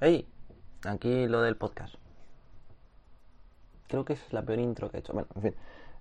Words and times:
Hey, 0.00 0.26
aquí 0.84 1.28
lo 1.28 1.40
del 1.40 1.56
podcast. 1.56 1.94
Creo 3.86 4.04
que 4.04 4.14
es 4.14 4.32
la 4.32 4.42
peor 4.42 4.58
intro 4.58 4.90
que 4.90 4.96
he 4.96 5.00
hecho. 5.00 5.12
Bueno, 5.12 5.28
en 5.36 5.42
fin. 5.42 5.54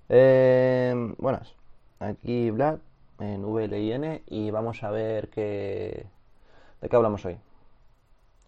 Eh, 0.10 1.13
buenas. 1.19 1.54
Aquí 1.99 2.49
Vlad 2.49 2.79
en 3.19 3.44
VLIN 3.44 4.24
y 4.26 4.49
vamos 4.49 4.83
a 4.83 4.90
ver 4.90 5.29
qué, 5.29 6.08
de 6.81 6.90
qué 6.90 6.96
hablamos 6.96 7.24
hoy. 7.24 7.37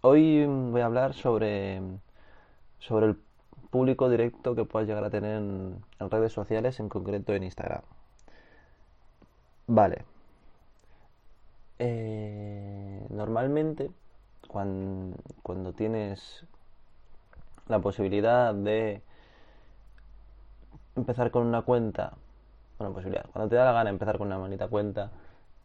Hoy 0.00 0.44
voy 0.46 0.80
a 0.80 0.86
hablar 0.86 1.14
sobre, 1.14 1.80
sobre 2.80 3.06
el 3.06 3.16
público 3.70 4.08
directo 4.08 4.56
que 4.56 4.64
puedas 4.64 4.88
llegar 4.88 5.04
a 5.04 5.10
tener 5.10 5.36
en, 5.36 5.84
en 6.00 6.10
redes 6.10 6.32
sociales, 6.32 6.80
en 6.80 6.88
concreto 6.88 7.32
en 7.34 7.44
Instagram. 7.44 7.82
Vale. 9.68 10.04
Eh, 11.78 13.06
normalmente, 13.10 13.90
cuando, 14.46 15.16
cuando 15.42 15.72
tienes 15.72 16.46
la 17.68 17.80
posibilidad 17.80 18.54
de 18.54 19.02
empezar 20.94 21.30
con 21.30 21.46
una 21.46 21.62
cuenta, 21.62 22.14
bueno, 22.78 22.94
posibilidad, 22.94 23.26
cuando 23.32 23.48
te 23.48 23.56
da 23.56 23.64
la 23.64 23.72
gana 23.72 23.90
empezar 23.90 24.18
con 24.18 24.28
una 24.28 24.38
bonita 24.38 24.68
cuenta 24.68 25.10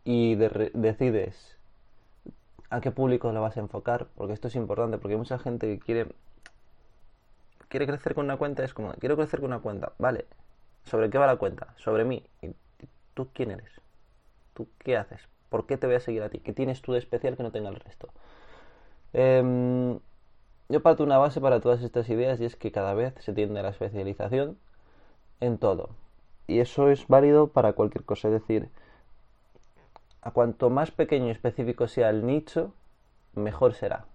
y 0.03 0.35
de- 0.35 0.71
decides 0.73 1.57
a 2.71 2.81
qué 2.81 2.89
público 2.91 3.31
lo 3.31 3.39
vas 3.43 3.55
a 3.57 3.59
enfocar, 3.59 4.07
porque 4.15 4.33
esto 4.33 4.47
es 4.47 4.55
importante, 4.55 4.97
porque 4.97 5.13
hay 5.13 5.19
mucha 5.19 5.37
gente 5.37 5.67
que 5.67 5.79
quiere 5.79 6.07
quiere 7.69 7.87
crecer 7.87 8.13
con 8.13 8.25
una 8.25 8.37
cuenta, 8.37 8.63
es 8.63 8.73
como, 8.73 8.91
quiero 8.93 9.15
crecer 9.15 9.39
con 9.39 9.47
una 9.51 9.59
cuenta, 9.61 9.93
vale, 9.97 10.25
¿sobre 10.85 11.09
qué 11.09 11.17
va 11.17 11.27
la 11.27 11.37
cuenta? 11.37 11.73
Sobre 11.77 12.05
mí. 12.05 12.23
¿Y 12.41 12.51
tú 13.13 13.29
quién 13.33 13.51
eres? 13.51 13.71
¿Tú 14.53 14.69
qué 14.79 14.97
haces? 14.97 15.21
¿Por 15.49 15.67
qué 15.67 15.77
te 15.77 15.87
voy 15.87 15.97
a 15.97 15.99
seguir 16.01 16.23
a 16.23 16.29
ti? 16.29 16.39
¿Qué 16.39 16.53
tienes 16.53 16.81
tú 16.81 16.93
de 16.93 16.99
especial 16.99 17.37
que 17.37 17.43
no 17.43 17.51
tenga 17.51 17.69
el 17.69 17.77
resto? 17.77 18.09
Em, 19.13 19.99
yo 20.69 20.81
parto 20.81 21.03
una 21.03 21.17
base 21.17 21.41
para 21.41 21.59
todas 21.59 21.81
estas 21.83 22.09
ideas 22.09 22.39
y 22.39 22.45
es 22.45 22.55
que 22.55 22.71
cada 22.71 22.93
vez 22.93 23.13
se 23.19 23.33
tiende 23.33 23.59
a 23.59 23.63
la 23.63 23.69
especialización 23.69 24.57
en 25.39 25.57
todo. 25.57 25.89
Y 26.47 26.59
eso 26.59 26.89
es 26.89 27.07
válido 27.07 27.47
para 27.47 27.73
cualquier 27.73 28.05
cosa. 28.05 28.27
Es 28.29 28.33
decir, 28.35 28.69
a 30.21 30.31
cuanto 30.31 30.69
más 30.69 30.91
pequeño 30.91 31.27
y 31.27 31.31
específico 31.31 31.87
sea 31.87 32.09
el 32.09 32.25
nicho, 32.25 32.73
mejor 33.33 33.73
será. 33.73 34.05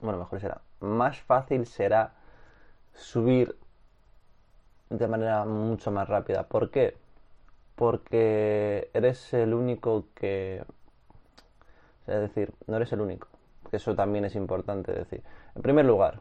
Bueno, 0.00 0.18
mejor 0.18 0.40
será. 0.40 0.60
Más 0.80 1.18
fácil 1.20 1.66
será 1.66 2.14
subir 2.94 3.56
de 4.90 5.08
manera 5.08 5.44
mucho 5.44 5.90
más 5.90 6.08
rápida. 6.08 6.44
¿Por 6.44 6.70
qué? 6.70 6.96
Porque 7.74 8.90
eres 8.94 9.32
el 9.34 9.54
único 9.54 10.06
que... 10.14 10.64
Es 12.06 12.20
decir, 12.20 12.52
no 12.66 12.76
eres 12.76 12.92
el 12.92 13.00
único. 13.00 13.28
Que 13.70 13.78
eso 13.78 13.94
también 13.94 14.24
es 14.24 14.36
importante 14.36 14.92
decir. 14.92 15.22
En 15.54 15.62
primer 15.62 15.84
lugar, 15.84 16.20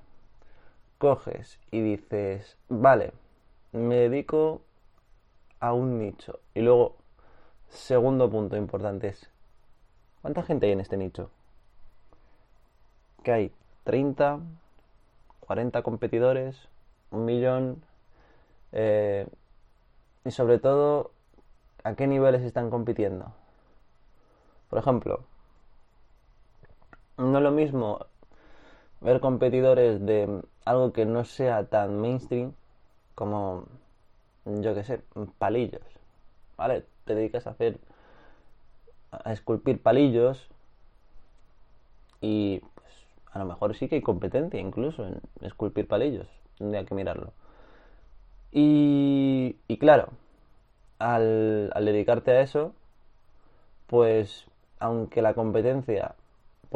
coges 0.98 1.60
y 1.72 1.82
dices, 1.82 2.58
vale, 2.70 3.14
me 3.72 3.96
dedico 3.96 4.62
a 5.60 5.74
un 5.74 6.00
nicho. 6.00 6.40
Y 6.54 6.62
luego, 6.62 6.96
segundo 7.70 8.30
punto 8.30 8.58
importante 8.58 9.10
es, 9.10 9.30
¿cuánta 10.22 10.44
gente 10.44 10.66
hay 10.66 10.72
en 10.72 10.82
este 10.82 10.98
nicho? 10.98 11.30
Que 13.24 13.32
hay 13.32 13.52
30, 13.84 14.40
40 15.42 15.84
competidores, 15.84 16.68
un 17.12 17.26
millón, 17.26 17.84
eh, 18.72 19.28
y 20.24 20.32
sobre 20.32 20.60
todo, 20.60 21.12
¿a 21.84 21.94
qué 21.94 22.08
niveles 22.08 22.42
están 22.42 22.70
compitiendo? 22.70 23.32
Por 24.70 24.80
ejemplo, 24.80 25.24
no 27.18 27.38
es 27.38 27.44
lo 27.44 27.52
mismo 27.52 28.06
ver 29.02 29.20
competidores 29.20 30.06
de 30.06 30.42
algo 30.66 30.94
que 30.94 31.06
no 31.06 31.24
sea 31.26 31.66
tan 31.66 32.00
mainstream 32.02 32.54
como, 33.16 33.66
yo 34.46 34.76
qué 34.76 34.84
sé, 34.84 35.02
palillos, 35.38 35.84
¿vale? 36.58 36.86
Te 37.06 37.16
dedicas 37.16 37.48
a 37.48 37.52
hacer, 37.52 37.80
a 39.12 39.32
esculpir 39.34 39.82
palillos 39.82 40.50
y 42.22 42.60
pues 42.76 42.94
a 43.32 43.40
lo 43.40 43.46
mejor 43.46 43.76
sí 43.76 43.88
que 43.88 43.96
hay 43.96 44.02
competencia 44.02 44.60
incluso 44.60 45.06
en 45.06 45.22
esculpir 45.42 45.88
palillos, 45.88 46.28
tendría 46.58 46.86
que 46.86 46.96
mirarlo. 46.96 47.32
Y, 48.52 49.58
y 49.68 49.78
claro, 49.78 50.10
al, 51.00 51.72
al 51.74 51.86
dedicarte 51.86 52.32
a 52.32 52.42
eso, 52.42 52.74
pues 53.88 54.46
aunque 54.80 55.22
la 55.22 55.34
competencia 55.34 56.16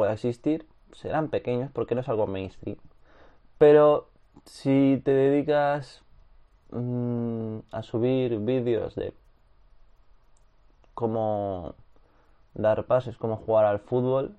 pueda 0.00 0.14
existir, 0.14 0.66
serán 0.92 1.28
pequeños 1.28 1.70
porque 1.72 1.94
no 1.94 2.00
es 2.00 2.08
algo 2.08 2.26
mainstream. 2.26 2.78
Pero 3.58 4.08
si 4.46 4.98
te 5.04 5.10
dedicas 5.10 6.00
mm, 6.70 7.58
a 7.70 7.82
subir 7.82 8.38
vídeos 8.38 8.94
de 8.94 9.12
cómo 10.94 11.74
dar 12.54 12.86
pases, 12.86 13.18
cómo 13.18 13.36
jugar 13.36 13.66
al 13.66 13.80
fútbol, 13.80 14.34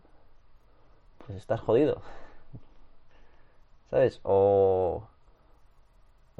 pues 1.19 1.37
estás 1.37 1.61
jodido. 1.61 2.01
¿Sabes? 3.91 4.19
O, 4.23 5.03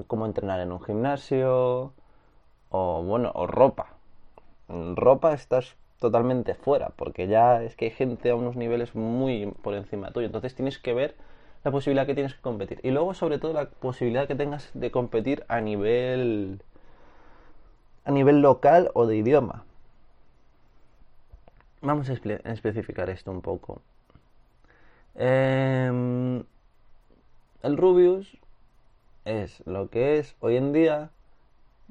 cómo 0.08 0.26
entrenar 0.26 0.62
en 0.62 0.72
un 0.72 0.82
gimnasio, 0.82 1.94
o 2.72 3.04
bueno, 3.04 3.32
o 3.36 3.46
ropa. 3.46 3.94
Ropa 4.68 5.34
estás 5.34 5.76
totalmente 6.02 6.56
fuera, 6.56 6.90
porque 6.98 7.28
ya 7.30 7.64
es 7.64 7.78
que 7.78 7.86
hay 7.86 7.92
gente 7.92 8.32
a 8.32 8.36
unos 8.36 8.58
niveles 8.58 8.96
muy 8.96 9.48
por 9.64 9.76
encima 9.76 10.12
tuyo. 10.12 10.28
Entonces 10.28 10.56
tienes 10.56 10.80
que 10.80 10.94
ver 10.94 11.16
la 11.64 11.72
posibilidad 11.72 12.08
que 12.08 12.16
tienes 12.16 12.36
que 12.36 12.42
competir. 12.42 12.82
Y 12.84 12.92
luego, 12.92 13.14
sobre 13.14 13.40
todo, 13.40 13.54
la 13.54 13.70
posibilidad 13.70 14.28
que 14.28 14.36
tengas 14.36 14.72
de 14.74 14.92
competir 14.92 15.46
a 15.48 15.62
nivel 15.62 16.62
a 18.06 18.12
nivel 18.12 18.42
local 18.42 18.92
o 18.94 19.08
de 19.08 19.16
idioma. 19.18 19.64
Vamos 21.82 22.10
a 22.10 22.14
espe- 22.14 22.42
a 22.46 22.52
especificar 22.54 23.10
esto 23.10 23.30
un 23.32 23.42
poco. 23.42 23.82
Em, 25.16 26.44
el 27.64 27.78
Rubius 27.78 28.38
es 29.26 29.64
lo 29.66 29.90
que 29.90 30.20
es 30.20 30.36
hoy 30.42 30.58
en 30.58 30.74
día. 30.74 31.12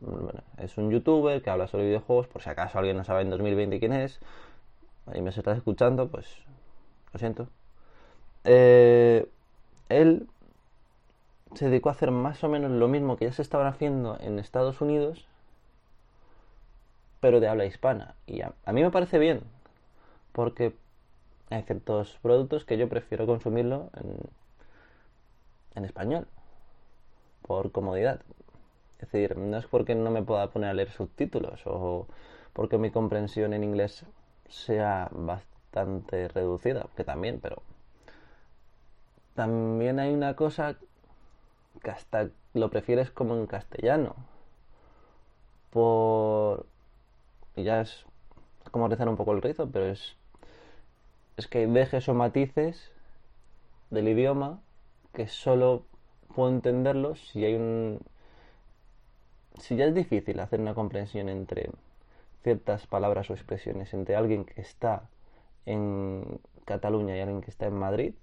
Bueno, 0.00 0.40
es 0.58 0.78
un 0.78 0.90
youtuber 0.90 1.42
que 1.42 1.50
habla 1.50 1.68
sobre 1.68 1.86
videojuegos. 1.86 2.26
Por 2.26 2.42
si 2.42 2.50
acaso 2.50 2.78
alguien 2.78 2.96
no 2.96 3.04
sabe 3.04 3.22
en 3.22 3.30
2020 3.30 3.78
quién 3.78 3.92
es 3.92 4.20
y 5.14 5.20
me 5.22 5.30
estás 5.30 5.56
escuchando, 5.56 6.08
pues 6.08 6.26
lo 7.12 7.18
siento. 7.18 7.48
Eh, 8.44 9.28
él 9.88 10.28
se 11.54 11.68
dedicó 11.68 11.88
a 11.88 11.92
hacer 11.92 12.10
más 12.10 12.42
o 12.44 12.48
menos 12.48 12.70
lo 12.70 12.88
mismo 12.88 13.16
que 13.16 13.26
ya 13.26 13.32
se 13.32 13.42
estaban 13.42 13.66
haciendo 13.66 14.16
en 14.20 14.38
Estados 14.38 14.80
Unidos, 14.80 15.26
pero 17.20 17.40
de 17.40 17.48
habla 17.48 17.66
hispana. 17.66 18.14
Y 18.26 18.42
a, 18.42 18.52
mí 18.72 18.82
me 18.82 18.90
parece 18.90 19.18
bien, 19.18 19.42
porque 20.32 20.74
hay 21.50 21.62
ciertos 21.62 22.18
productos 22.22 22.64
que 22.64 22.78
yo 22.78 22.88
prefiero 22.88 23.26
consumirlo 23.26 23.90
en, 23.96 24.16
en 25.74 25.84
español, 25.84 26.28
por 27.42 27.72
comodidad. 27.72 28.20
Es 29.00 29.10
decir, 29.10 29.36
no 29.36 29.56
es 29.56 29.66
porque 29.66 29.94
no 29.94 30.10
me 30.10 30.22
pueda 30.22 30.50
poner 30.50 30.70
a 30.70 30.74
leer 30.74 30.90
subtítulos 30.90 31.62
o 31.64 32.06
porque 32.52 32.78
mi 32.78 32.90
comprensión 32.90 33.54
en 33.54 33.64
inglés 33.64 34.04
sea 34.48 35.08
bastante 35.12 36.28
reducida, 36.28 36.86
que 36.96 37.04
también, 37.04 37.40
pero 37.40 37.62
también 39.34 39.98
hay 40.00 40.12
una 40.12 40.36
cosa 40.36 40.76
que 41.82 41.90
hasta 41.90 42.28
lo 42.52 42.70
prefieres 42.70 43.10
como 43.10 43.34
en 43.36 43.46
castellano. 43.46 44.16
Por... 45.70 46.66
Ya 47.56 47.80
es 47.80 48.04
como 48.70 48.88
rizar 48.88 49.08
un 49.08 49.16
poco 49.16 49.32
el 49.32 49.42
rizo, 49.42 49.70
pero 49.70 49.86
es... 49.86 50.16
Es 51.36 51.46
que 51.46 51.66
dejes 51.66 52.08
o 52.08 52.14
matices 52.14 52.92
del 53.88 54.08
idioma 54.08 54.60
que 55.14 55.26
solo 55.26 55.84
puedo 56.34 56.50
entenderlos 56.50 57.20
si 57.28 57.44
hay 57.44 57.54
un... 57.54 58.00
Si 59.58 59.76
ya 59.76 59.86
es 59.86 59.94
difícil 59.94 60.40
hacer 60.40 60.60
una 60.60 60.74
comprensión 60.74 61.28
entre 61.28 61.70
ciertas 62.42 62.86
palabras 62.86 63.30
o 63.30 63.34
expresiones 63.34 63.92
entre 63.94 64.16
alguien 64.16 64.44
que 64.44 64.60
está 64.60 65.08
en 65.66 66.40
Cataluña 66.64 67.16
y 67.16 67.20
alguien 67.20 67.40
que 67.42 67.50
está 67.50 67.66
en 67.66 67.74
Madrid, 67.74 68.14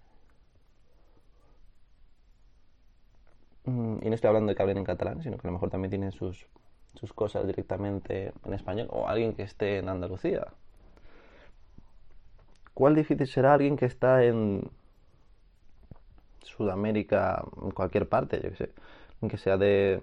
Mm, 3.67 3.97
y 4.01 4.09
no 4.09 4.15
estoy 4.15 4.29
hablando 4.29 4.49
de 4.49 4.55
que 4.55 4.61
hablen 4.61 4.77
en 4.77 4.85
catalán, 4.85 5.21
sino 5.21 5.37
que 5.37 5.45
a 5.47 5.49
lo 5.49 5.53
mejor 5.53 5.69
también 5.69 5.89
tienen 5.89 6.11
sus, 6.13 6.47
sus 6.95 7.13
cosas 7.13 7.45
directamente 7.45 8.31
en 8.45 8.53
español, 8.53 8.87
o 8.91 9.07
alguien 9.07 9.33
que 9.33 9.43
esté 9.43 9.79
en 9.79 9.89
Andalucía. 9.89 10.47
¿Cuál 12.73 12.95
difícil 12.95 13.27
será 13.27 13.53
alguien 13.55 13.75
que 13.75 13.85
está 13.85 14.23
en 14.23 14.69
Sudamérica, 16.43 17.43
en 17.61 17.71
cualquier 17.71 18.07
parte, 18.07 18.39
yo 18.41 18.51
que 18.51 18.55
sé, 18.55 18.71
que 19.29 19.37
sea 19.37 19.57
de, 19.57 20.01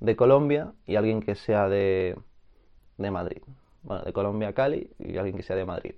de 0.00 0.16
Colombia 0.16 0.72
y 0.86 0.96
alguien 0.96 1.22
que 1.22 1.34
sea 1.34 1.68
de, 1.68 2.18
de 2.98 3.10
Madrid? 3.10 3.42
Bueno, 3.82 4.02
de 4.04 4.12
Colombia 4.12 4.52
Cali 4.52 4.90
y 4.98 5.16
alguien 5.16 5.36
que 5.36 5.42
sea 5.42 5.56
de 5.56 5.64
Madrid. 5.64 5.94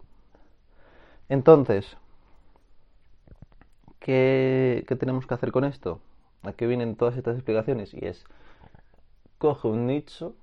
Entonces, 1.29 1.97
¿qué, 4.01 4.85
¿qué 4.87 4.97
tenemos 4.97 5.27
que 5.27 5.35
hacer 5.35 5.53
con 5.53 5.65
esto? 5.65 6.01
¿A 6.43 6.53
qué 6.53 6.67
vienen 6.67 6.97
todas 6.97 7.17
estas 7.17 7.37
explicaciones? 7.37 7.95
Y 7.95 8.05
es, 8.07 8.25
coge 9.39 9.69
un 9.69 9.87
nicho 9.87 10.35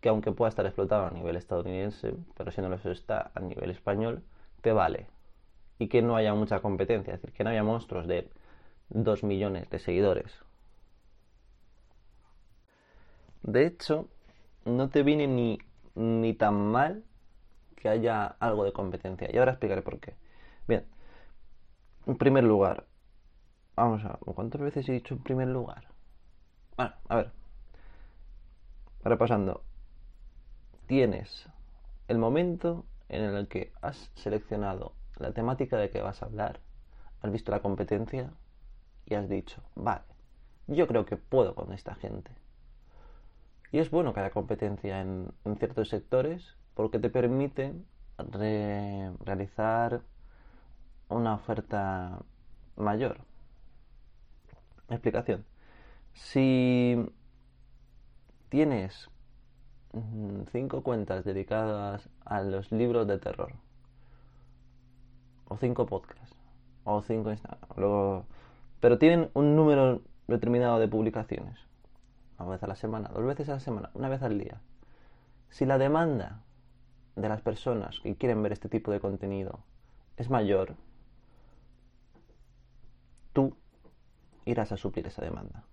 que 0.00 0.08
aunque 0.08 0.32
pueda 0.32 0.48
estar 0.48 0.66
explotado 0.66 1.06
a 1.06 1.10
nivel 1.10 1.36
estadounidense, 1.36 2.14
pero 2.36 2.50
si 2.50 2.60
no 2.60 2.68
lo 2.68 2.76
está 2.76 3.30
a 3.34 3.40
nivel 3.40 3.70
español, 3.70 4.22
te 4.62 4.72
vale. 4.72 5.06
Y 5.78 5.88
que 5.88 6.02
no 6.02 6.16
haya 6.16 6.34
mucha 6.34 6.60
competencia, 6.60 7.14
es 7.14 7.20
decir, 7.20 7.34
que 7.36 7.44
no 7.44 7.50
haya 7.50 7.62
monstruos 7.62 8.06
de 8.06 8.28
2 8.90 9.24
millones 9.24 9.68
de 9.70 9.78
seguidores. 9.78 10.32
De 13.50 13.66
hecho, 13.66 14.08
no 14.64 14.90
te 14.90 15.02
viene 15.02 15.26
ni, 15.26 15.58
ni 15.96 16.34
tan 16.34 16.54
mal 16.70 17.02
que 17.74 17.88
haya 17.88 18.26
algo 18.38 18.64
de 18.64 18.72
competencia. 18.72 19.28
Y 19.32 19.38
ahora 19.38 19.52
explicaré 19.52 19.82
por 19.82 19.98
qué. 19.98 20.14
Bien, 20.68 20.86
en 22.06 22.16
primer 22.16 22.44
lugar, 22.44 22.86
vamos 23.74 24.04
a 24.04 24.10
ver, 24.10 24.18
¿cuántas 24.36 24.60
veces 24.60 24.88
he 24.88 24.92
dicho 24.92 25.14
en 25.14 25.22
primer 25.24 25.48
lugar? 25.48 25.88
Bueno, 26.76 26.92
a 27.08 27.16
ver, 27.16 27.32
repasando, 29.02 29.64
tienes 30.86 31.48
el 32.06 32.18
momento 32.18 32.84
en 33.08 33.24
el 33.24 33.48
que 33.48 33.72
has 33.82 34.12
seleccionado 34.14 34.92
la 35.16 35.32
temática 35.32 35.76
de 35.76 35.90
que 35.90 36.02
vas 36.02 36.22
a 36.22 36.26
hablar, 36.26 36.60
has 37.20 37.32
visto 37.32 37.50
la 37.50 37.62
competencia 37.62 38.32
y 39.06 39.14
has 39.14 39.28
dicho, 39.28 39.60
vale, 39.74 40.04
yo 40.68 40.86
creo 40.86 41.04
que 41.04 41.16
puedo 41.16 41.56
con 41.56 41.72
esta 41.72 41.96
gente. 41.96 42.39
Y 43.72 43.78
es 43.78 43.90
bueno 43.90 44.12
que 44.12 44.20
haya 44.20 44.30
competencia 44.30 45.00
en, 45.00 45.32
ciertos 45.58 45.88
sectores 45.88 46.56
porque 46.74 46.98
te 46.98 47.10
permite 47.10 47.74
realizar 49.24 50.02
una 51.08 51.34
oferta 51.34 52.20
mayor. 52.76 53.18
Explicación. 54.88 55.44
Si 56.12 56.96
tienes 58.48 59.08
mm, 59.92 60.42
cinco 60.50 60.82
cuentas 60.82 61.24
dedicadas 61.24 62.08
a 62.24 62.42
los 62.42 62.72
libros 62.72 63.06
de 63.06 63.18
terror, 63.18 63.52
o 65.46 65.56
cinco 65.56 65.86
podcasts, 65.86 66.36
o 66.84 67.02
cinco 67.02 67.30
Instagram, 67.30 68.24
pero 68.80 68.98
tienen 68.98 69.30
un 69.34 69.54
número 69.54 70.02
determinado 70.26 70.78
de 70.78 70.88
publicaciones, 70.88 71.69
una 72.42 72.52
vez 72.52 72.62
a 72.62 72.66
la 72.66 72.76
semana, 72.76 73.08
dos 73.08 73.24
veces 73.24 73.48
a 73.48 73.52
la 73.54 73.60
semana, 73.60 73.90
una 73.94 74.08
vez 74.08 74.22
al 74.22 74.38
día. 74.38 74.60
Si 75.50 75.66
la 75.66 75.78
demanda 75.78 76.42
de 77.16 77.28
las 77.28 77.42
personas 77.42 78.00
que 78.00 78.16
quieren 78.16 78.42
ver 78.42 78.52
este 78.52 78.68
tipo 78.68 78.90
de 78.90 79.00
contenido 79.00 79.60
es 80.16 80.30
mayor, 80.30 80.76
tú 83.32 83.56
irás 84.44 84.72
a 84.72 84.76
suplir 84.76 85.06
esa 85.06 85.22
demanda. 85.22 85.64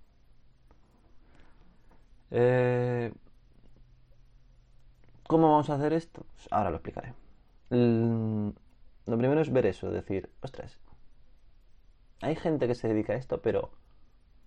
Eh, 2.31 3.13
¿Cómo 5.27 5.51
vamos 5.51 5.69
a 5.69 5.75
hacer 5.75 5.93
esto? 5.93 6.25
Pues 6.35 6.47
ahora 6.51 6.69
lo 6.69 6.77
explicaré. 6.77 7.13
Lo 7.69 9.17
primero 9.17 9.41
es 9.41 9.51
ver 9.51 9.65
eso, 9.65 9.89
decir, 9.91 10.29
ostras, 10.41 10.79
hay 12.21 12.35
gente 12.35 12.67
que 12.67 12.75
se 12.75 12.87
dedica 12.87 13.13
a 13.13 13.17
esto, 13.17 13.41
pero 13.41 13.71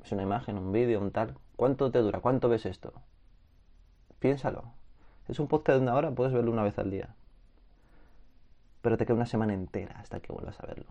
es 0.02 0.12
una 0.12 0.23
imagen, 0.23 0.58
un 0.58 0.73
vídeo, 0.73 1.00
un 1.00 1.11
tal. 1.11 1.37
¿Cuánto 1.61 1.91
te 1.91 1.99
dura? 1.99 2.21
¿Cuánto 2.21 2.49
ves 2.49 2.65
esto? 2.65 2.91
Piénsalo. 4.19 4.73
Es 5.29 5.39
un 5.41 5.47
podcast 5.47 5.77
de 5.77 5.83
una 5.83 5.95
hora, 5.95 6.11
puedes 6.11 6.33
verlo 6.33 6.51
una 6.51 6.62
vez 6.62 6.79
al 6.79 6.91
día. 6.91 7.15
Pero 8.81 8.97
te 8.97 9.05
queda 9.05 9.17
una 9.17 9.27
semana 9.27 9.53
entera 9.53 10.01
hasta 10.01 10.21
que 10.21 10.33
vuelvas 10.33 10.59
a 10.59 10.67
verlo. 10.67 10.87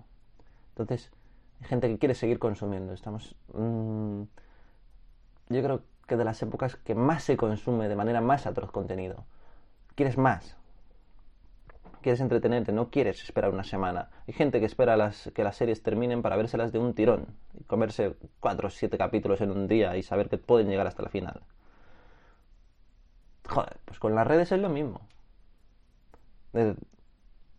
Entonces, 0.76 1.10
hay 1.60 1.66
gente 1.70 1.88
que 1.88 1.98
quiere 1.98 2.14
seguir 2.14 2.38
consumiendo. 2.38 2.94
Estamos. 2.94 3.36
Mm, 3.52 4.22
yo 5.50 5.64
creo 5.64 5.82
que 6.06 6.18
de 6.18 6.24
las 6.24 6.40
épocas 6.44 6.76
que 6.76 6.94
más 6.94 7.24
se 7.24 7.36
consume 7.36 7.88
de 7.88 7.96
manera 7.96 8.22
más 8.22 8.46
atroz 8.46 8.72
contenido. 8.72 9.26
Quieres 9.96 10.20
más. 10.20 10.56
Quieres 12.02 12.22
entretenerte, 12.22 12.72
no 12.72 12.90
quieres 12.90 13.22
esperar 13.24 13.52
una 13.52 13.66
semana. 13.66 14.10
Hay 14.26 14.34
gente 14.34 14.60
que 14.62 14.66
espera 14.66 14.96
las, 14.96 15.32
que 15.34 15.44
las 15.44 15.58
series 15.58 15.84
terminen 15.84 16.22
para 16.22 16.38
vérselas 16.38 16.72
de 16.72 16.80
un 16.80 16.94
tirón 16.94 17.28
y 17.60 17.64
comerse 17.66 18.16
cuatro 18.40 18.68
o 18.68 18.72
siete 18.72 18.98
capítulos 18.98 19.42
en 19.42 19.52
un 19.52 19.68
día 19.68 19.98
y 19.98 20.04
saber 20.04 20.30
que 20.30 20.38
pueden 20.38 20.70
llegar 20.70 20.88
hasta 20.88 21.04
la 21.04 21.10
final. 21.10 21.42
Joder, 23.50 23.78
pues 23.84 24.00
con 24.00 24.16
las 24.16 24.26
redes 24.26 24.52
es 24.52 24.60
lo 24.60 24.70
mismo. 24.70 25.02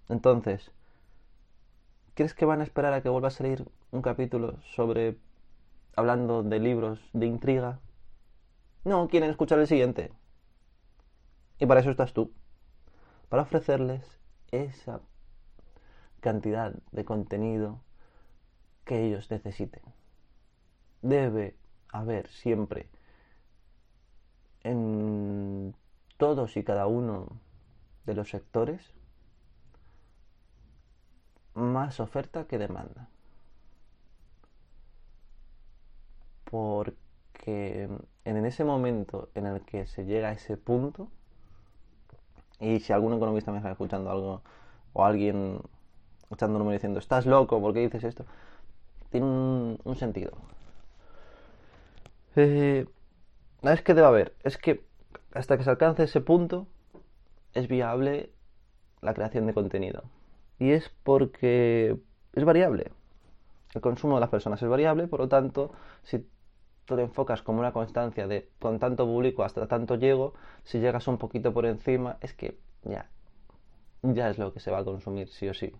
Entonces, 0.08 0.70
¿crees 2.14 2.32
que 2.32 2.46
van 2.46 2.60
a 2.60 2.64
esperar 2.64 2.94
a 2.94 3.02
que 3.02 3.08
vuelva 3.10 3.28
a 3.28 3.32
salir 3.32 3.66
un 3.90 4.00
capítulo 4.00 4.56
sobre 4.62 5.18
hablando 5.96 6.42
de 6.42 6.60
libros 6.60 7.00
de 7.12 7.26
intriga? 7.26 7.78
No, 8.84 9.08
quieren 9.08 9.28
escuchar 9.28 9.58
el 9.58 9.66
siguiente. 9.66 10.12
Y 11.58 11.66
para 11.66 11.80
eso 11.80 11.90
estás 11.90 12.14
tú. 12.14 12.32
Para 13.28 13.42
ofrecerles 13.42 14.19
esa 14.52 15.00
cantidad 16.20 16.74
de 16.92 17.04
contenido 17.04 17.80
que 18.84 19.04
ellos 19.06 19.30
necesiten. 19.30 19.82
Debe 21.02 21.56
haber 21.88 22.28
siempre 22.28 22.88
en 24.62 25.74
todos 26.16 26.56
y 26.56 26.64
cada 26.64 26.86
uno 26.86 27.40
de 28.04 28.14
los 28.14 28.30
sectores 28.30 28.92
más 31.54 32.00
oferta 32.00 32.46
que 32.46 32.58
demanda. 32.58 33.08
Porque 36.44 37.88
en 38.24 38.44
ese 38.44 38.64
momento 38.64 39.30
en 39.34 39.46
el 39.46 39.62
que 39.62 39.86
se 39.86 40.04
llega 40.04 40.28
a 40.28 40.32
ese 40.32 40.56
punto, 40.56 41.08
y 42.60 42.80
si 42.80 42.92
algún 42.92 43.14
economista 43.14 43.50
me 43.50 43.58
está 43.58 43.70
escuchando 43.70 44.10
algo, 44.10 44.42
o 44.92 45.04
alguien 45.04 45.60
echando 46.30 46.58
número 46.58 46.74
diciendo, 46.74 46.98
estás 46.98 47.26
loco, 47.26 47.60
¿por 47.60 47.74
qué 47.74 47.80
dices 47.80 48.04
esto? 48.04 48.24
Tiene 49.10 49.26
un, 49.26 49.96
sentido. 49.96 50.32
Eh, 52.36 52.86
es 53.62 53.82
que 53.82 53.94
debe 53.94 54.06
haber, 54.06 54.34
es 54.44 54.56
que 54.56 54.84
hasta 55.34 55.56
que 55.56 55.64
se 55.64 55.70
alcance 55.70 56.04
ese 56.04 56.20
punto, 56.20 56.66
es 57.54 57.68
viable 57.68 58.30
la 59.00 59.14
creación 59.14 59.46
de 59.46 59.54
contenido. 59.54 60.02
Y 60.58 60.70
es 60.72 60.90
porque 61.02 61.96
es 62.34 62.44
variable. 62.44 62.92
El 63.74 63.80
consumo 63.80 64.14
de 64.14 64.20
las 64.20 64.30
personas 64.30 64.62
es 64.62 64.68
variable, 64.68 65.06
por 65.06 65.20
lo 65.20 65.28
tanto, 65.28 65.72
si 66.02 66.26
tú 66.90 66.96
te 66.96 67.02
enfocas 67.02 67.42
como 67.42 67.60
una 67.60 67.72
constancia 67.72 68.26
de 68.26 68.48
con 68.58 68.78
tanto 68.80 69.06
público 69.06 69.44
hasta 69.44 69.66
tanto 69.68 69.94
llego, 69.94 70.34
si 70.64 70.80
llegas 70.80 71.08
un 71.08 71.18
poquito 71.18 71.54
por 71.54 71.64
encima, 71.66 72.18
es 72.20 72.34
que 72.34 72.58
ya, 72.84 73.08
ya 74.02 74.30
es 74.30 74.38
lo 74.38 74.52
que 74.52 74.60
se 74.60 74.70
va 74.72 74.78
a 74.80 74.84
consumir, 74.84 75.28
sí 75.28 75.48
o 75.48 75.54
sí. 75.54 75.72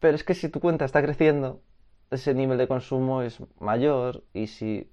Pero 0.00 0.16
es 0.16 0.24
que 0.24 0.34
si 0.34 0.48
tu 0.48 0.60
cuenta 0.60 0.84
está 0.84 1.02
creciendo, 1.02 1.60
ese 2.10 2.34
nivel 2.34 2.58
de 2.58 2.68
consumo 2.68 3.22
es 3.22 3.42
mayor 3.60 4.22
y 4.32 4.46
si 4.48 4.90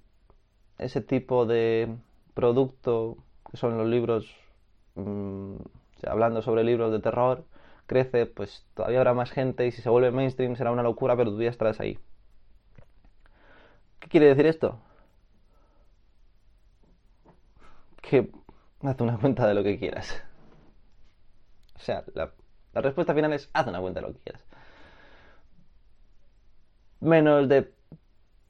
ese 0.78 1.00
tipo 1.00 1.46
de 1.46 1.96
producto, 2.34 3.18
que 3.50 3.56
son 3.56 3.78
los 3.78 3.88
libros, 3.88 4.34
mm, 4.96 5.56
hablando 6.08 6.42
sobre 6.42 6.64
libros 6.64 6.92
de 6.92 7.00
terror, 7.00 7.44
crece, 7.86 8.26
pues 8.26 8.66
todavía 8.74 8.98
habrá 9.00 9.14
más 9.14 9.30
gente 9.32 9.66
y 9.66 9.72
si 9.72 9.82
se 9.82 9.90
vuelve 9.90 10.10
mainstream 10.12 10.56
será 10.56 10.72
una 10.72 10.82
locura, 10.82 11.16
pero 11.16 11.32
tú 11.32 11.42
ya 11.42 11.50
estarás 11.50 11.80
ahí. 11.80 11.98
¿Qué 14.04 14.10
quiere 14.10 14.26
decir 14.26 14.44
esto? 14.44 14.78
Que 18.02 18.30
haz 18.82 19.00
una 19.00 19.16
cuenta 19.16 19.46
de 19.46 19.54
lo 19.54 19.64
que 19.64 19.78
quieras. 19.78 20.22
O 21.74 21.78
sea, 21.78 22.04
la, 22.12 22.30
respuesta 22.74 23.14
final 23.14 23.32
es 23.32 23.48
haz 23.54 23.66
una 23.66 23.80
cuenta 23.80 24.00
de 24.00 24.06
lo 24.06 24.12
que 24.12 24.20
quieras. 24.20 24.44
Menos 27.00 27.48
de 27.48 27.72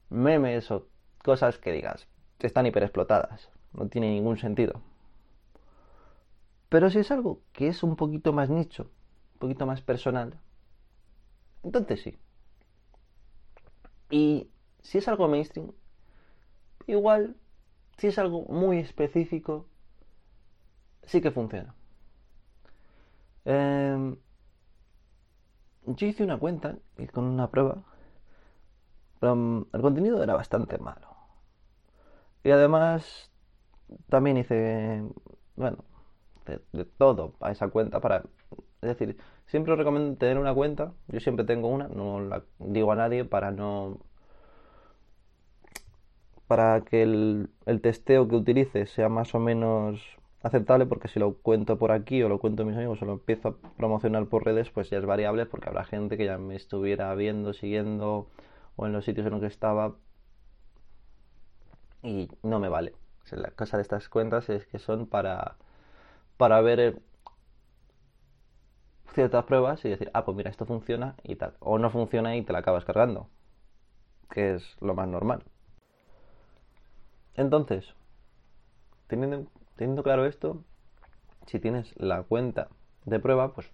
memes 0.09 0.69
o 0.71 0.89
cosas 1.23 1.57
que 1.57 1.71
digas, 1.71 2.05
están 2.39 2.65
hiperexplotadas. 2.65 3.49
No 3.71 3.87
tiene 3.87 4.09
ningún 4.09 4.37
sentido. 4.37 4.81
Pero 6.67 6.89
si 6.89 6.99
es 6.99 7.11
algo 7.11 7.39
que 7.53 7.69
es 7.69 7.81
un 7.81 7.95
poquito 7.95 8.33
más 8.33 8.49
nicho, 8.49 8.91
un 9.35 9.39
poquito 9.39 9.65
más 9.65 9.81
personal, 9.81 10.37
entonces 11.63 12.01
sí. 12.01 12.17
Y 14.09 14.49
si 14.85 14.99
es 14.99 15.07
algo 15.07 15.27
mainstream, 15.27 15.71
igual, 16.87 17.35
si 17.97 18.07
es 18.07 18.19
algo 18.19 18.43
muy 18.43 18.77
específico, 18.79 19.67
sí 21.03 21.21
que 21.21 21.31
funciona. 21.31 21.73
Em, 23.45 24.15
yo 25.85 26.07
hice 26.07 26.23
una 26.23 26.37
cuenta 26.37 26.77
y 26.97 27.07
con 27.07 27.25
una 27.25 27.49
prueba, 27.49 27.83
pero 29.19 29.35
mm, 29.35 29.67
el 29.73 29.81
contenido 29.81 30.23
era 30.23 30.35
bastante 30.35 30.77
malo. 30.77 31.07
Y 32.43 32.51
además 32.51 33.31
también 34.09 34.37
hice, 34.37 35.03
bueno, 35.55 35.83
de, 36.45 36.85
todo 36.85 37.35
a 37.41 37.51
esa 37.51 37.69
cuenta 37.69 37.99
para 37.99 38.23
Es 38.81 38.89
decir, 38.97 39.17
siempre 39.47 39.73
os 39.73 39.79
recomiendo 39.79 40.17
tener 40.17 40.37
una 40.37 40.53
cuenta. 40.53 40.93
Yo 41.07 41.19
siempre 41.19 41.45
tengo 41.45 41.69
una, 41.69 41.87
no 41.87 42.19
la 42.21 42.43
digo 42.59 42.91
a 42.91 42.95
nadie 42.95 43.25
para 43.25 43.51
no. 43.51 43.99
Para 46.47 46.81
que 46.81 47.03
el, 47.03 47.49
testeo 47.81 48.27
que 48.27 48.35
utilice 48.35 48.85
sea 48.87 49.09
más 49.09 49.33
o 49.35 49.39
menos 49.39 50.01
aceptable, 50.43 50.85
porque 50.85 51.07
si 51.07 51.19
lo 51.19 51.35
cuento 51.37 51.77
por 51.79 51.91
aquí 51.91 52.21
o 52.23 52.29
lo 52.29 52.39
cuento 52.39 52.63
a 52.63 52.65
mis 52.65 52.75
amigos 52.75 53.01
o 53.01 53.05
lo 53.05 53.13
empiezo 53.13 53.49
a 53.49 53.55
promocionar 53.77 54.27
por 54.27 54.45
redes, 54.45 54.69
pues 54.69 54.89
ya 54.89 54.99
es 54.99 55.05
variable, 55.05 55.45
porque 55.45 55.69
habrá 55.69 55.85
gente 55.85 56.17
que 56.17 56.25
ya 56.25 56.37
me 56.37 56.55
estuviera 56.55 57.13
viendo, 57.15 57.53
siguiendo 57.53 58.27
o 58.75 58.85
en 58.85 58.93
los 58.93 59.05
sitios 59.05 59.25
en 59.25 59.33
los 59.33 59.41
que 59.41 59.47
estaba 59.47 59.95
y 62.03 62.29
no 62.43 62.59
me 62.59 62.69
vale. 62.69 62.93
la 63.31 63.51
cosa 63.51 63.77
de 63.77 63.83
estas 63.83 64.09
cuentas 64.09 64.49
es 64.49 64.65
que 64.67 64.79
son 64.79 65.07
para, 65.07 65.55
para 66.37 66.61
ver 66.61 66.79
eh, 66.79 66.95
ciertas 69.13 69.45
pruebas 69.45 69.83
y 69.85 69.89
decir, 69.89 70.11
ah, 70.13 70.25
pues 70.25 70.37
mira, 70.37 70.51
esto 70.51 70.65
funciona 70.65 71.15
y 71.23 71.35
tal. 71.35 71.55
O 71.59 71.79
no 71.79 71.89
funciona 71.89 72.35
y 72.35 72.43
te 72.43 72.53
la 72.53 72.59
acabas 72.59 72.85
cargando, 72.85 73.29
que 74.29 74.55
es 74.55 74.77
lo 74.81 74.93
más 74.95 75.07
normal. 75.07 75.43
Entonces, 77.37 77.93
teniendo, 79.07 79.47
teniendo 79.75 80.03
claro 80.03 80.25
esto, 80.25 80.63
si 81.45 81.59
tienes 81.59 81.93
la 81.97 82.23
cuenta 82.23 82.69
de 83.05 83.19
prueba, 83.19 83.53
pues 83.53 83.71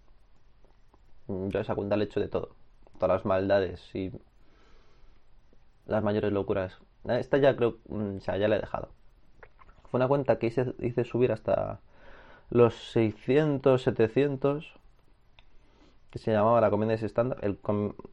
yo 1.28 1.60
esa 1.60 1.76
cuenta 1.76 1.96
le 1.96 2.06
echo 2.06 2.20
de 2.20 2.28
todo. 2.28 2.56
Todas 3.00 3.18
las 3.18 3.26
maldades 3.26 3.96
y 3.96 4.12
las 5.86 6.04
mayores 6.04 6.32
locuras. 6.32 6.80
Esta 7.06 7.38
ya 7.38 7.56
creo, 7.56 7.78
mm, 7.90 8.18
o 8.18 8.20
sea, 8.22 8.38
ya 8.38 8.48
la 8.48 8.58
he 8.58 8.60
dejado. 8.60 8.90
Fue 9.90 9.98
una 9.98 10.08
cuenta 10.08 10.38
que 10.40 10.48
hice, 10.48 10.74
hice 10.80 11.04
subir 11.04 11.32
hasta 11.32 11.80
los 12.50 12.76
600, 12.92 13.82
700 13.82 14.74
que 16.12 16.20
se 16.20 16.32
llamaba 16.32 16.62
la 16.62 16.70
comedia 16.70 16.96
estándar, 16.96 17.40
el, 17.42 17.58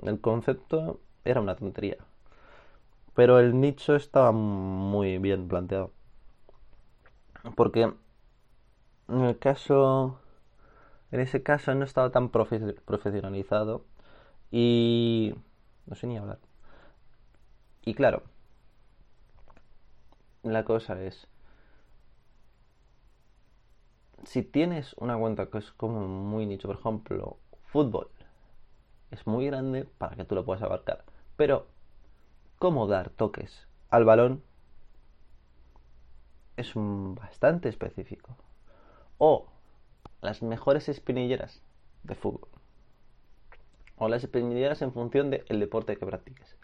el 0.05 0.21
concepto 0.21 1.00
era 1.25 1.40
una 1.40 1.57
tontería. 1.57 1.97
Pero 3.19 3.41
el 3.41 3.61
nicho 3.61 3.97
estaba 3.97 4.31
muy 4.31 5.19
bien 5.19 5.49
planteado. 5.49 5.91
Porque 7.57 7.93
en 9.09 9.21
el 9.25 9.37
caso. 9.41 10.21
En 11.11 11.19
ese 11.19 11.43
caso 11.43 11.75
no 11.75 11.85
estaba 11.85 12.13
tan 12.13 12.29
profesionalizado. 12.29 13.85
Y. 14.53 15.35
No 15.87 15.97
sé 15.97 16.07
ni 16.07 16.17
hablar. 16.17 16.39
Y 17.85 17.95
claro. 17.95 18.23
La 20.45 20.65
cosa 20.65 21.03
es. 21.03 21.27
Si 24.23 24.45
tienes 24.45 24.95
una 24.97 25.19
cuenta 25.19 25.47
que 25.47 25.59
es 25.59 25.73
como 25.73 26.07
muy 26.07 26.47
nicho, 26.47 26.69
por 26.69 26.77
ejemplo, 26.77 27.39
fútbol 27.65 28.11
es 29.11 29.27
muy 29.27 29.47
grande 29.47 29.87
para 29.99 30.15
que 30.15 30.25
tú 30.25 30.37
lo 30.37 30.45
puedas 30.45 30.63
abarcar. 30.63 31.05
Pero, 31.37 31.67
¿cómo 32.59 32.87
dar 32.87 33.11
toques 33.11 33.67
al 33.88 34.05
balón? 34.05 34.43
Es 36.57 36.73
bastante 36.75 37.69
específico. 37.69 38.37
O 39.19 39.47
las 40.21 40.43
mejores 40.43 40.88
espinilleras 40.88 41.62
de 42.03 42.15
fútbol. 42.15 42.49
O 43.97 44.09
las 44.09 44.25
espinilleras 44.25 44.83
en 44.83 44.93
función 44.93 45.31
del 45.31 45.61
deporte 45.61 45.97
que 45.97 46.07
practiques. 46.07 46.57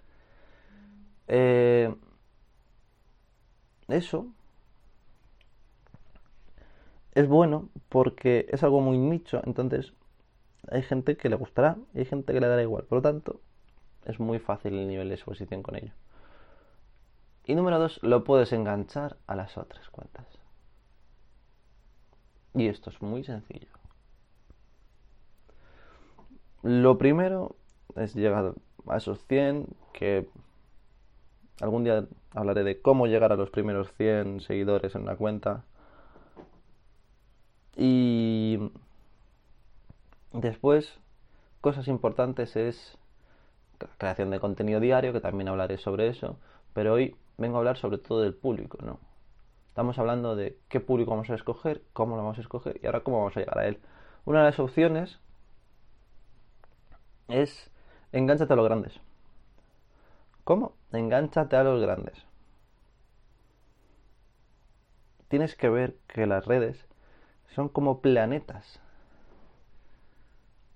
Eh, 1.27 1.95
eso 3.89 4.27
es 7.15 7.29
bueno 7.29 7.69
porque 7.89 8.47
es 8.51 8.63
algo 8.63 8.81
muy 8.81 8.99
nicho, 8.99 9.41
entonces 9.45 9.95
hay 10.71 10.83
gente 10.83 11.17
que 11.17 11.29
le 11.29 11.37
gustará 11.37 11.77
y 11.95 12.01
hay 12.01 12.05
gente 12.05 12.33
que 12.33 12.41
le 12.41 12.49
dará 12.49 12.63
igual. 12.63 12.85
Por 12.85 12.99
lo 12.99 13.03
tanto, 13.03 13.41
es 14.05 14.21
muy 14.21 14.39
fácil 14.39 14.75
el 14.75 14.89
nivel 14.89 15.09
de 15.09 15.15
exposición 15.15 15.63
con 15.63 15.77
ello. 15.77 15.93
Y 17.47 17.55
número 17.55 17.79
dos, 17.79 18.03
lo 18.03 18.25
puedes 18.25 18.53
enganchar 18.53 19.17
a 19.27 19.35
las 19.35 19.59
otras 19.59 19.89
cuentas. 19.91 20.27
Y 22.55 22.69
esto 22.69 22.91
es 22.91 23.03
muy 23.03 23.25
sencillo. 23.25 23.69
Lo 26.63 26.97
primero 26.97 27.57
es 27.97 28.15
llegar 28.15 28.55
a 28.87 28.97
esos 28.97 29.23
100, 29.27 29.67
que 29.93 30.29
algún 31.61 31.85
día 31.85 32.07
hablaré 32.31 32.65
de 32.65 32.81
cómo 32.81 33.07
llegar 33.07 33.33
a 33.33 33.37
los 33.37 33.51
primeros 33.51 33.93
100 33.97 34.41
seguidores 34.41 34.95
en 34.95 35.03
una 35.03 35.17
cuenta. 35.17 35.65
Y 37.77 38.59
Después, 40.35 40.99
cosas 41.61 41.87
importantes 41.87 42.57
es 42.57 42.99
creación 43.99 44.31
de 44.31 44.41
contenido 44.41 44.81
diario, 44.81 45.13
que 45.13 45.21
también 45.21 45.49
hablaré 45.49 45.79
sobre 45.79 46.09
eso, 46.09 46.39
pero 46.73 46.95
hoy 46.95 47.17
vengo 47.39 47.57
a 47.57 47.59
hablar 47.59 47.77
sobre 47.77 47.99
todo 47.99 48.21
del 48.21 48.35
público, 48.35 48.79
¿no? 48.83 48.99
Estamos 49.69 49.99
hablando 49.99 50.37
de 50.37 50.57
qué 50.69 50.81
público 50.81 51.11
vamos 51.11 51.31
a 51.31 51.35
escoger, 51.35 51.83
cómo 51.93 52.17
lo 52.17 52.23
vamos 52.23 52.39
a 52.39 52.43
escoger 52.43 52.79
y 52.83 52.87
ahora 52.87 53.01
cómo 53.01 53.19
vamos 53.19 53.37
a 53.37 53.41
llegar 53.41 53.59
a 53.59 53.67
él. 53.67 53.81
Una 54.25 54.39
de 54.41 54.45
las 54.47 54.59
opciones 54.59 55.19
es 57.29 57.71
engánchate 58.13 58.53
a 58.53 58.57
los 58.57 58.65
grandes. 58.67 59.01
¿Cómo? 60.45 60.75
Engánchate 60.93 61.57
a 61.57 61.65
los 61.65 61.81
grandes. 61.83 62.25
Tienes 65.29 65.57
que 65.57 65.69
ver 65.69 65.97
que 66.07 66.27
las 66.27 66.47
redes 66.47 66.87
son 67.55 67.69
como 67.69 68.01
planetas 68.01 68.79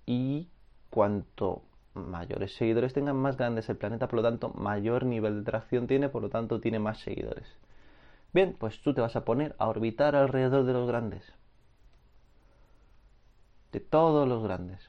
y 0.07 0.49
cuanto 0.90 1.62
mayores 1.99 2.55
seguidores 2.57 2.93
tengan, 2.93 3.17
más 3.17 3.37
grande 3.37 3.61
es 3.61 3.69
el 3.69 3.76
planeta, 3.76 4.09
por 4.09 4.17
lo 4.17 4.23
tanto, 4.23 4.50
mayor 4.50 5.05
nivel 5.05 5.38
de 5.38 5.50
tracción 5.50 5.87
tiene, 5.87 6.09
por 6.09 6.23
lo 6.23 6.31
tanto, 6.31 6.61
tiene 6.61 6.78
más 6.78 7.00
seguidores. 7.00 7.47
Bien, 8.33 8.57
pues 8.59 8.81
tú 8.83 8.95
te 8.95 9.00
vas 9.00 9.17
a 9.17 9.25
poner 9.25 9.55
a 9.59 9.69
orbitar 9.69 10.14
alrededor 10.17 10.64
de 10.64 10.73
los 10.73 10.87
grandes. 10.88 11.25
De 13.73 13.81
todos 13.81 14.28
los 14.28 14.43
grandes. 14.43 14.81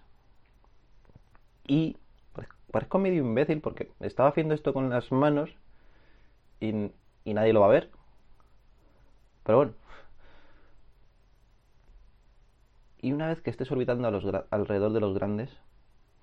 Y 1.68 1.98
pues, 2.34 2.48
parezco 2.72 3.00
medio 3.00 3.24
imbécil 3.24 3.62
porque 3.62 3.92
estaba 4.00 4.30
haciendo 4.30 4.54
esto 4.54 4.74
con 4.74 4.90
las 4.90 5.12
manos 5.12 5.50
y, 6.60 6.92
nadie 7.26 7.54
lo 7.54 7.62
va 7.62 7.68
a 7.68 7.70
ver. 7.70 7.90
Pero 9.44 9.58
bueno, 9.58 9.74
Y 13.02 13.14
una 13.14 13.30
vez 13.30 13.42
que 13.42 13.50
estés 13.50 13.72
orbitando 13.72 14.08
alrededor 14.52 14.92
de 14.92 15.00
los 15.00 15.14
grandes, 15.14 15.50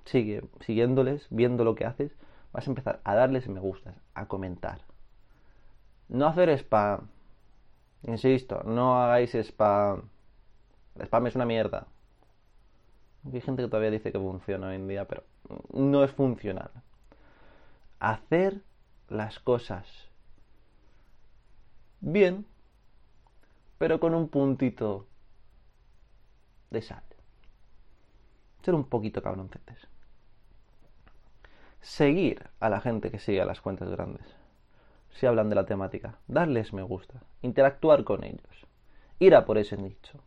sigue 0.07 0.43
siguiéndoles, 0.61 1.27
viendo 1.31 1.65
lo 1.65 1.75
que 1.75 1.85
haces, 1.85 2.13
vas 2.53 2.67
a 2.67 2.71
empezar 2.71 3.01
a 3.05 3.15
darles 3.15 3.49
me 3.49 3.61
gustas, 3.61 3.95
a 4.15 4.27
comentar. 4.27 4.81
No 6.09 6.27
hacer 6.27 6.49
spam. 6.51 7.09
Insisto, 8.05 8.63
no 8.65 9.03
hagáis 9.03 9.35
spam. 9.35 10.09
El 10.95 11.03
spam 11.03 11.27
es 11.27 11.35
una 11.35 11.45
mierda. 11.45 11.87
Hay 13.33 13.41
gente 13.41 13.63
que 13.63 13.69
todavía 13.69 13.91
dice 13.91 14.13
que 14.13 14.19
funciona 14.19 14.69
hoy 14.69 14.77
en 14.77 14.89
día, 14.89 15.07
pero 15.07 15.25
no 15.73 16.05
es 16.05 16.13
funcional. 16.13 16.71
Hacer 17.99 18.63
las 19.09 19.41
cosas 19.41 19.87
bien, 22.01 22.47
pero 23.79 23.99
con 23.99 24.15
un 24.15 24.29
puntito 24.29 25.07
de 26.71 26.83
sal. 26.83 27.03
Ser 28.63 28.75
un 28.75 28.85
poquito 28.85 29.23
cabroncetes. 29.23 29.89
Seguir 31.87 32.43
a 32.59 32.69
la 32.69 32.81
gente 32.81 33.13
que 33.13 33.21
sigue 33.21 33.41
a 33.41 33.45
las 33.45 33.61
cuentas 33.61 33.89
grandes. 33.89 34.27
Si 35.13 35.25
hablan 35.25 35.49
de 35.49 35.55
la 35.55 35.67
temática. 35.67 36.19
Darles 36.27 36.73
me 36.73 36.83
gusta. 36.83 37.23
Interactuar 37.43 38.03
con 38.03 38.25
ellos. 38.25 38.67
Ir 39.21 39.37
a 39.37 39.47
por 39.47 39.57
ese 39.57 39.77
nicho. 39.77 40.19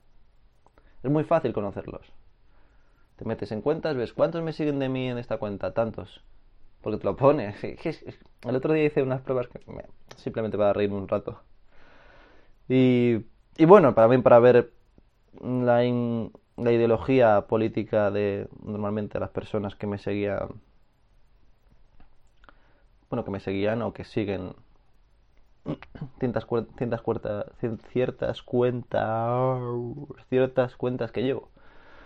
Es 1.03 1.11
muy 1.11 1.25
fácil 1.25 1.51
conocerlos. 1.51 2.13
Te 3.17 3.25
metes 3.25 3.51
en 3.51 3.61
cuentas, 3.61 3.97
ves 3.97 4.13
cuántos 4.13 4.41
me 4.41 4.53
siguen 4.53 4.79
de 4.79 4.87
mí 4.87 5.09
en 5.09 5.17
esta 5.17 5.37
cuenta. 5.37 5.73
Tantos. 5.73 6.23
Porque 6.81 6.97
te 6.97 7.03
lo 7.03 7.17
pones. 7.17 7.61
El 8.47 8.55
otro 8.55 8.73
día 8.73 8.85
hice 8.85 9.03
unas 9.03 9.21
pruebas 9.21 9.49
que 9.49 9.59
simplemente 10.15 10.57
para 10.57 10.71
reírme 10.71 10.95
un 10.95 11.09
rato. 11.09 11.41
Y, 12.69 13.25
y 13.57 13.65
bueno, 13.65 13.93
para 13.93 14.07
mí, 14.07 14.17
para 14.19 14.39
ver 14.39 14.71
la, 15.41 15.83
la 16.55 16.71
ideología 16.71 17.47
política 17.47 18.11
de 18.11 18.47
normalmente 18.63 19.19
las 19.19 19.31
personas 19.31 19.75
que 19.75 19.87
me 19.87 19.97
seguían 19.97 20.61
bueno 23.09 23.23
que 23.25 23.31
me 23.31 23.39
seguían 23.39 23.81
o 23.81 23.93
que 23.93 24.03
siguen 24.03 24.53
ciertas, 26.19 26.47
ciertas, 26.77 27.01
cuentas 27.01 27.45
ciertas 30.29 30.75
cuentas 30.75 31.11
que 31.11 31.23
llevo 31.23 31.49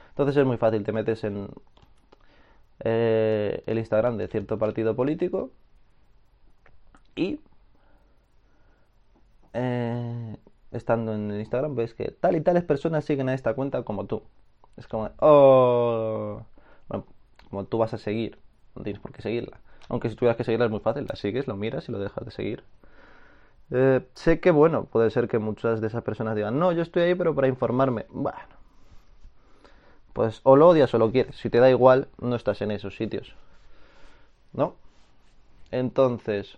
entonces 0.10 0.38
es 0.38 0.46
muy 0.46 0.58
fácil 0.58 0.84
te 0.84 0.92
metes 0.92 1.24
en 1.24 1.50
eh, 2.80 3.64
el 3.66 3.78
Instagram 3.78 4.18
de 4.18 4.28
cierto 4.28 4.58
partido 4.58 4.96
político 4.96 5.52
y 7.16 7.40
eh, 9.54 10.38
estando 10.72 11.14
en 11.14 11.32
Instagram 11.40 11.76
ves 11.76 11.94
que 11.94 12.12
tal 12.12 12.36
y 12.36 12.42
tales 12.42 12.64
personas 12.64 13.06
siguen 13.06 13.30
a 13.30 13.34
esta 13.34 13.54
cuenta 13.54 13.84
como 13.84 14.06
tú. 14.06 14.24
Es 14.78 14.88
como, 14.88 15.12
oh. 15.20 16.42
Bueno, 16.90 17.06
como 17.50 17.66
tú 17.66 17.78
vas 17.78 17.94
a 17.94 17.98
seguir, 17.98 18.40
no 18.76 18.84
tienes 18.84 19.02
por 19.02 19.12
qué 19.14 19.22
seguirla. 19.22 19.60
Aunque 19.90 20.10
si 20.10 20.16
tuvieras 20.16 20.38
que 20.38 20.44
seguirla 20.44 20.66
es 20.66 20.72
muy 20.72 20.80
fácil, 20.80 21.06
la 21.08 21.16
sigues, 21.16 21.48
lo 21.48 21.56
miras 21.56 21.88
y 21.90 21.92
lo 21.92 22.00
dejas 22.00 22.26
de 22.26 22.32
seguir. 22.32 22.64
Eh, 23.72 24.02
sé 24.14 24.40
que, 24.40 24.52
bueno, 24.52 24.86
puede 24.86 25.10
ser 25.10 25.28
que 25.28 25.40
muchas 25.40 25.82
de 25.82 25.88
esas 25.88 26.04
personas 26.04 26.36
digan, 26.36 26.60
no, 26.60 26.72
yo 26.72 26.82
estoy 26.82 27.04
ahí 27.04 27.16
pero 27.16 27.34
para 27.36 27.48
informarme. 27.48 28.06
Bueno, 28.10 28.40
pues 30.14 30.42
o 30.44 30.56
lo 30.56 30.70
odias 30.70 30.94
o 30.94 30.98
lo 31.00 31.12
quieres. 31.12 31.36
Si 31.38 31.50
te 31.50 31.60
da 31.60 31.70
igual, 31.70 32.08
no 32.20 32.36
estás 32.36 32.62
en 32.62 32.72
esos 32.72 32.96
sitios. 32.96 33.36
¿No? 34.54 34.76
Entonces, 35.72 36.58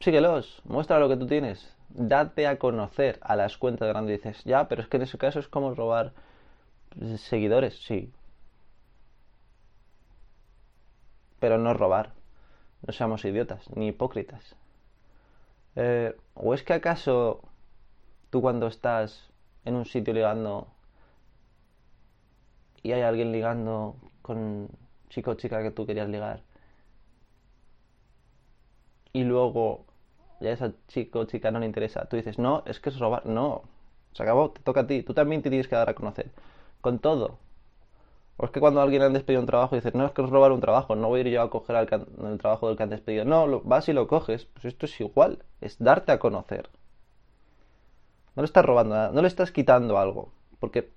síguelos, 0.00 0.62
muestra 0.64 1.00
lo 1.00 1.08
que 1.08 1.16
tú 1.16 1.26
tienes, 1.26 1.74
date 1.88 2.46
a 2.46 2.58
conocer 2.58 3.18
a 3.22 3.34
las 3.36 3.58
cuentas 3.58 3.88
grandes. 3.88 4.22
Dices, 4.22 4.44
ya, 4.44 4.68
pero 4.68 4.82
es 4.82 4.88
que 4.88 4.98
en 4.98 5.02
ese 5.02 5.18
caso 5.18 5.40
es 5.40 5.48
como 5.48 5.74
robar 5.74 6.12
seguidores, 7.16 7.82
sí. 7.84 8.12
Pero 11.42 11.58
no 11.58 11.74
robar. 11.74 12.12
No 12.86 12.92
seamos 12.92 13.24
idiotas 13.24 13.68
ni 13.74 13.88
hipócritas. 13.88 14.54
Eh, 15.74 16.14
¿O 16.34 16.54
es 16.54 16.62
que 16.62 16.74
acaso 16.74 17.42
tú 18.30 18.40
cuando 18.40 18.68
estás 18.68 19.30
en 19.64 19.74
un 19.74 19.84
sitio 19.84 20.14
ligando 20.14 20.68
y 22.84 22.92
hay 22.92 23.02
alguien 23.02 23.32
ligando 23.32 23.96
con 24.22 24.68
chico 25.08 25.32
o 25.32 25.34
chica 25.34 25.62
que 25.62 25.72
tú 25.72 25.84
querías 25.86 26.08
ligar 26.08 26.42
y 29.12 29.24
luego 29.24 29.84
ya 30.40 30.52
esa 30.52 30.72
chico 30.88 31.20
o 31.20 31.24
chica 31.24 31.50
no 31.50 31.58
le 31.60 31.66
interesa, 31.66 32.06
tú 32.08 32.16
dices, 32.16 32.38
no, 32.38 32.62
es 32.66 32.80
que 32.80 32.90
es 32.90 32.98
robar, 32.98 33.26
no, 33.26 33.62
se 34.12 34.22
acabó, 34.22 34.50
te 34.50 34.60
toca 34.62 34.80
a 34.80 34.86
ti, 34.86 35.02
tú 35.02 35.14
también 35.14 35.42
te 35.42 35.50
tienes 35.50 35.68
que 35.68 35.76
dar 35.76 35.88
a 35.90 35.94
conocer, 35.94 36.30
con 36.80 36.98
todo. 36.98 37.38
O 38.42 38.46
es 38.46 38.50
que 38.50 38.58
cuando 38.58 38.80
alguien 38.80 39.02
han 39.02 39.12
despedido 39.12 39.40
un 39.40 39.46
trabajo 39.46 39.76
dices, 39.76 39.94
no, 39.94 40.04
es 40.04 40.10
que 40.10 40.20
es 40.20 40.28
robar 40.28 40.50
un 40.50 40.60
trabajo, 40.60 40.96
no 40.96 41.06
voy 41.06 41.20
a 41.20 41.20
ir 41.20 41.28
yo 41.28 41.42
a 41.42 41.48
coger 41.48 41.76
el 41.76 42.38
trabajo 42.38 42.66
del 42.66 42.76
que 42.76 42.82
han 42.82 42.90
despedido. 42.90 43.24
No, 43.24 43.60
vas 43.60 43.88
y 43.88 43.92
lo 43.92 44.08
coges. 44.08 44.46
Pues 44.46 44.64
esto 44.64 44.86
es 44.86 45.00
igual, 45.00 45.44
es 45.60 45.78
darte 45.78 46.10
a 46.10 46.18
conocer. 46.18 46.68
No 48.34 48.42
le 48.42 48.46
estás 48.46 48.64
robando 48.64 48.96
nada, 48.96 49.12
no 49.12 49.22
le 49.22 49.28
estás 49.28 49.52
quitando 49.52 49.96
algo, 49.96 50.32
porque 50.58 50.90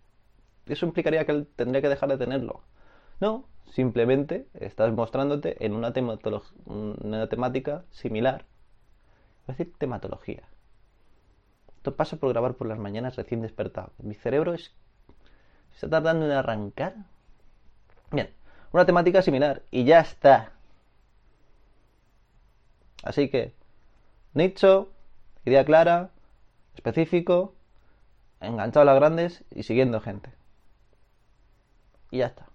eso 0.66 0.88
implicaría 0.88 1.24
que 1.28 1.34
él 1.34 1.48
tendría 1.56 1.84
que 1.84 1.90
dejar 1.90 2.10
de 2.10 2.18
tenerlo. 2.18 2.62
No, 3.20 3.46
simplemente 3.70 4.48
estás 4.56 4.92
mostrándote 4.92 5.64
en 5.64 5.76
una, 5.76 5.94
temática 7.30 7.84
similar. 7.92 8.46
Voy 9.46 9.56
decir 9.56 9.72
tematología. 9.78 10.42
Esto 11.78 11.96
pasa 11.96 12.18
por 12.18 12.30
grabar 12.30 12.56
por 12.56 12.66
las 12.66 12.80
mañanas 12.80 13.18
recién 13.18 13.44
despertado. 13.44 13.92
Mi 14.00 14.16
cerebro 14.16 14.56
es, 14.56 14.74
está 15.76 15.92
tardando 15.92 16.26
en 16.26 16.32
arrancar 16.32 16.96
Bien, 18.12 18.30
una 18.72 18.86
temática 18.86 19.22
similar 19.22 19.64
y 19.72 19.84
ya 19.86 20.00
está. 20.00 20.52
Así 23.04 23.30
que, 23.30 23.54
nicho, 24.34 24.90
idea 25.46 25.64
clara, 25.66 26.12
específico, 26.76 27.54
enganchado 28.42 28.82
a 28.82 28.86
las 28.86 28.96
grandes 28.96 29.44
y 29.52 29.64
siguiendo 29.64 30.02
gente. 30.02 30.32
Y 32.12 32.20
ya 32.20 32.28
está. 32.28 32.48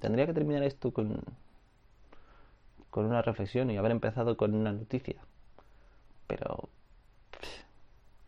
Tendría 0.00 0.26
que 0.26 0.32
terminar 0.32 0.62
esto 0.62 0.92
con, 0.92 1.22
con 2.90 3.04
una 3.06 3.22
reflexión 3.22 3.70
y 3.70 3.76
haber 3.76 3.92
empezado 3.92 4.36
con 4.36 4.54
una 4.54 4.72
noticia. 4.72 5.16
Pero... 6.26 6.68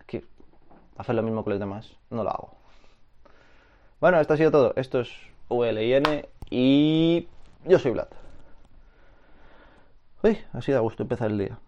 Aquí, 0.01 0.25
hacer 0.97 1.15
lo 1.15 1.23
mismo 1.23 1.45
que 1.45 1.51
los 1.51 1.59
demás, 1.61 1.97
no 2.11 2.25
lo 2.25 2.31
hago. 2.31 2.62
Bueno, 4.03 4.21
esto 4.21 4.35
ha 4.35 4.37
sido 4.37 4.51
todo. 4.51 4.73
Esto 4.75 4.99
es 4.99 5.11
ULIN 5.49 6.27
y 6.51 7.29
yo 7.65 7.79
soy 7.79 7.93
Vlad. 7.93 8.09
Uy, 10.25 10.39
ha 10.53 10.61
sido 10.61 10.79
a 10.79 10.81
gusto 10.81 11.05
empezar 11.05 11.31
el 11.31 11.39
día. 11.39 11.59